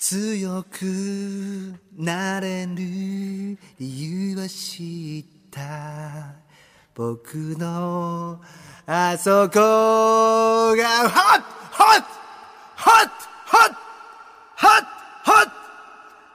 [0.00, 2.74] 強くなれる
[3.78, 6.34] 理由は知った。
[6.94, 8.40] 僕の
[8.86, 12.02] あそこがホッホッ
[12.76, 13.10] ホッ
[13.46, 13.74] ホッ
[14.56, 14.88] ホッ
[15.22, 15.50] ホッホッ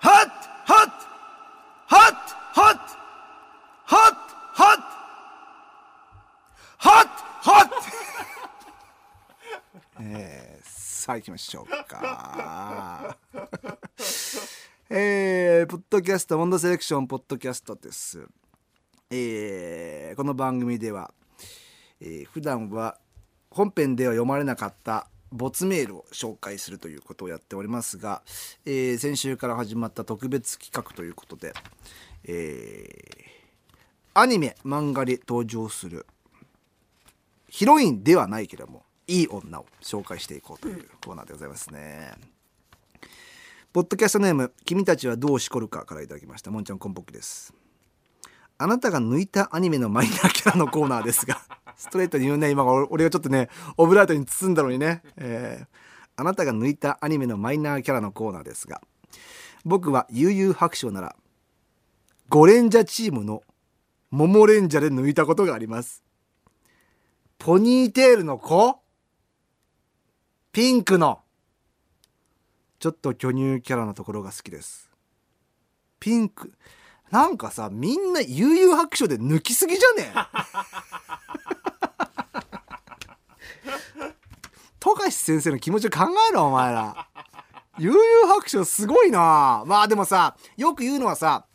[0.02, 0.29] ホッ
[0.66, 0.95] ホッ
[1.77, 2.16] ホッ
[2.54, 2.77] ホッ
[3.84, 4.05] ホッ
[4.54, 4.79] ホッ
[6.77, 7.07] ホッ
[7.41, 7.70] ホッ
[10.02, 18.28] えー、さあ行きましょうかー、ポッドキャストモンドセレクションポッドキャストです
[19.10, 21.12] えーこの番組では、
[22.00, 22.98] えー普段は
[23.50, 28.22] 本編では読まれなかった没メールを紹介するということをやっておりますが、
[28.66, 31.54] えー先週から始まった特別企画ということで、
[32.26, 33.36] えー
[34.18, 36.05] アニメ漫画で登場する
[37.50, 42.13] ヒロインではないけどもいい女を紹介していこうというコーナーでございますね。
[43.75, 46.49] ポッドキャストネーム「君たちはどうしこるか」からいただきました。
[46.49, 47.54] もんちゃんこんぽっきです。
[48.57, 51.41] あなたが抜いたアニメのマイナーキャラのコーナーですが
[51.76, 55.67] ストレートに言うね今俺がちょっとねオブラートに包んだのにね、えー
[56.15, 58.82] あなたが抜いたアニメのマイナーキャラのコーナーですが
[59.65, 61.17] 僕は悠々白書なら
[62.29, 63.43] ゴレンジャーチームの
[64.09, 66.01] モモレンジャで抜いたことがあります。
[67.38, 68.79] ポニーテールの子？
[70.53, 71.25] ピンクの。
[72.86, 74.91] ちょっと巨乳キャラのところが好きです。
[76.00, 76.53] ピンク。
[77.09, 80.14] なんかさみんな悠々白書で抜きすぎじゃねえ？
[84.80, 87.08] 富樫先生の気持ちを考えろお前ら。
[87.80, 89.63] 悠々白書すごいな。
[89.66, 91.47] まあでもさよく言うのはさ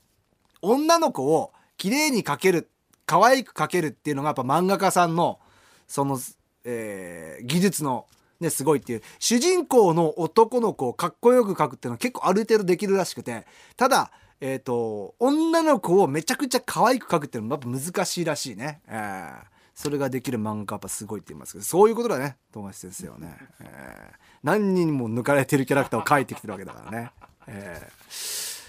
[0.61, 2.73] 女の子を綺麗に描ける
[3.06, 5.39] 可愛く描けるっていうのがやっぱ漫画家さんの
[5.86, 6.19] その、
[6.64, 8.08] えー技術の、
[8.41, 9.02] ね、すごいっていう。
[9.19, 13.46] 主人公の男の子をかっこよく描くっていうのは結構ある程度できるらしくて。
[13.77, 14.10] ただ
[14.42, 19.34] えー、と女の子をめちゃくちゃ可愛く描くっていうのもやっぱ難しいらしいね、えー。
[19.74, 21.64] それができる漫画やっぱすごいって言いますけど。
[21.64, 24.17] そういうことだね富樫先生はね、えー。
[24.42, 27.11] 何人も抜かれてるキャラクターを描いてきてるわけだからね。
[27.46, 28.61] えー。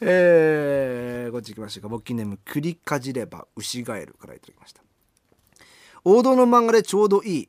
[0.00, 1.32] えー。
[1.32, 1.88] こっち行きましょうか。
[1.88, 4.82] 僕記念クリかじれば牛ガエルからいただきました。
[6.02, 7.48] 王道の漫画でちょうどいい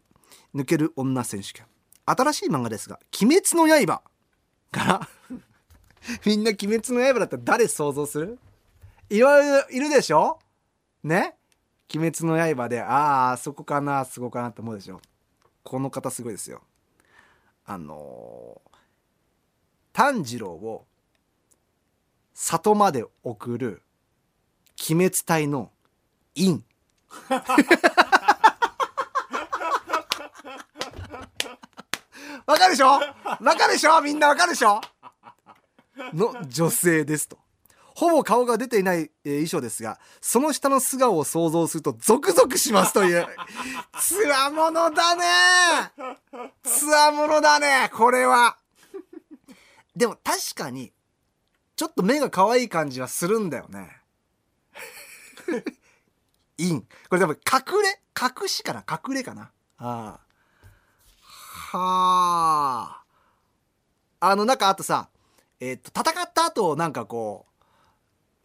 [0.56, 1.66] 抜ける女選手権。
[2.06, 4.02] 新しい漫画ですが「鬼滅の刃」
[4.72, 5.10] から
[6.26, 8.40] みんな「鬼滅の刃」だったら誰想像する？
[9.10, 10.40] いろいろいるでしょ？
[11.04, 11.36] ね？
[11.94, 15.00] 鬼滅の刃でああそこかなそこかなって思うでしょ？
[15.64, 16.62] この方すごいですよ。
[17.66, 18.72] あのー
[19.94, 20.88] 炭治郎を
[22.34, 23.84] 里まで送る
[24.90, 25.70] 鬼滅隊の
[26.34, 26.62] 陰
[32.52, 32.88] わかるでしょ？
[32.88, 33.02] わ
[33.56, 34.02] かるでしょ？
[34.02, 34.82] みんなわかるでしょ？
[36.14, 37.38] の女性ですと。
[37.94, 43.28] ほぼ顔が出ていない、えー衣装ですがその下の素顔を想像するとゾクゾクしますという
[44.00, 45.24] つわものだね！
[46.64, 48.58] つわものだねこれは。
[49.96, 50.94] でも確かに
[51.76, 53.98] ちょっと目が可愛い感じはするんだよね。
[56.58, 56.82] イン。
[57.10, 58.00] これ多分隠れ？
[58.42, 58.84] 隠しかな？
[58.90, 59.52] 隠れかな？
[59.78, 60.20] ああ
[61.78, 63.02] は
[64.20, 64.28] あ。
[64.32, 65.08] あのなんかあとさ
[65.60, 67.46] えっと戦った後なんかこ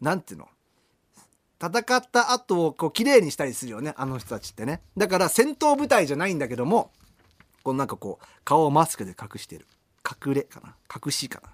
[0.00, 0.48] うなんていうの？
[1.60, 4.80] 戦った後をこう綺麗にしたりするよねあの人たちってね。
[4.96, 6.90] だから戦闘部隊じゃないんだけども
[7.62, 9.66] こうなんかこう顔をマスクで隠してる。
[10.26, 10.76] 隠れかな？
[11.04, 11.48] 隠しかな？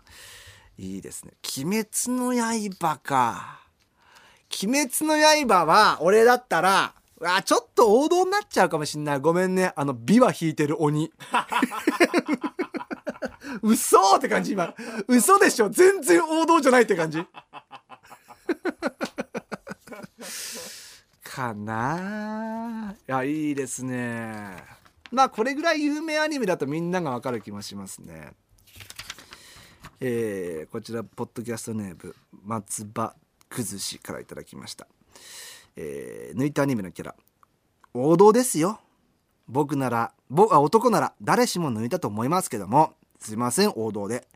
[0.77, 1.33] いいですね。
[1.59, 3.61] 鬼滅の刃か。
[4.63, 5.17] 鬼滅の
[5.49, 9.21] 刃は俺だったらうわちょっと王道になっちゃうかもしんない。
[9.21, 9.73] ごめんね。
[9.77, 11.13] あの琵琶引いてる鬼。
[13.63, 14.75] 嘘って感じ今。
[15.07, 15.71] 嘘でしょ。
[15.71, 17.23] 全然王道じゃないって感じ。
[21.23, 22.97] かな。
[23.09, 24.57] いやいいですね。
[25.13, 28.33] まあこれぐらい有名アニメだとみんながわかる気もしますね。
[30.01, 33.15] えーこちらポッドキャストネーム松葉
[33.49, 34.89] 崩しからいただきました、
[35.77, 37.15] えー抜いたアニメのキャラ。
[37.95, 38.81] 王道ですよ。
[39.49, 42.95] 僕なら僕あ男なら誰しも抜いたと思いますけども。
[43.19, 44.27] すいません王道で、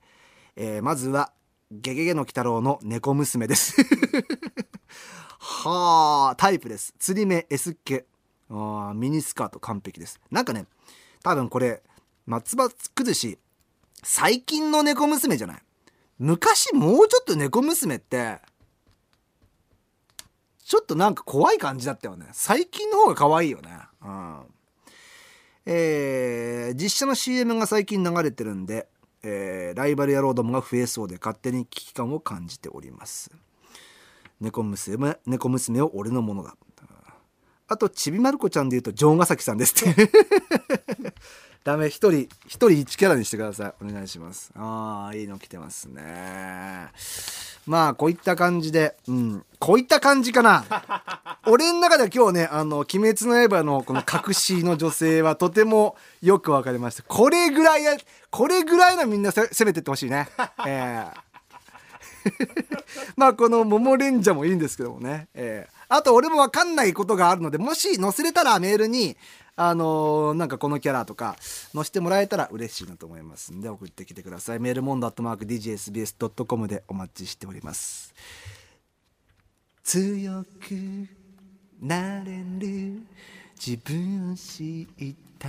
[0.57, 1.33] えーまずは
[1.73, 3.75] 「ゲゲゲの鬼太郎」の猫娘です。
[5.39, 6.95] はあタイプです。
[6.99, 8.03] 釣り目 S っ気
[8.51, 10.21] あミニスカート完璧です。
[10.31, 10.67] なんかね
[11.23, 11.83] 多分これ
[12.27, 13.39] 松葉崩し
[14.03, 15.63] 最近の猫娘じゃない？
[16.19, 18.39] 昔もうちょっと猫娘って
[20.67, 22.27] ちょっとなんか怖い感じだったよね。
[22.33, 23.71] 最近の方が可愛いよね。
[24.05, 24.41] うん。
[25.65, 28.89] えー実写の CM が最近流れてるんで、
[29.23, 33.31] えーライバル野郎どもが増えそうで勝手に危機感を感じております。
[34.41, 36.57] 猫娘猫娘を俺のものだ。
[37.69, 40.11] あとちびまる子ちゃんでいうと城ヶ崎さんですって。
[41.63, 43.85] ダメ一人一人一キャラにしてください。
[43.85, 44.51] お願いします。
[44.57, 46.91] ああいいの来てますね。
[47.67, 49.45] まあこういった感じでうん。
[49.59, 50.65] こういった感じかな。
[51.47, 57.03] 俺の中では今日ね「あの鬼滅の刃」のこの隠しの女性はとても よく分かりました。
[57.03, 57.97] これぐらいや
[58.31, 60.29] これぐらいのみんなせ攻めてってほしいね。
[60.67, 61.27] ええ。
[63.17, 69.17] まあこの桃レンジャーもいいんですけどもね、えーあと俺も分かんないことがあるのでもし載せれたらメールに
[69.59, 71.37] あのーなんかこのキャラとか
[71.75, 73.53] 載せてもらえたら嬉しいなと思います。
[73.55, 74.61] んで送ってきてください。
[74.61, 78.15] メールモンドアットマーク DJSBS.com でお待ちしております。
[79.83, 81.09] 強く
[81.81, 83.01] なれる
[83.59, 85.49] 自分を知った。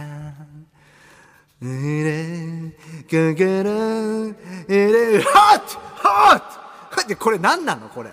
[1.60, 2.72] うれ
[3.10, 4.36] 心う
[4.70, 5.60] れハッ
[5.98, 6.60] ハ
[6.92, 7.90] ッこれ何なの？
[7.90, 8.12] これ。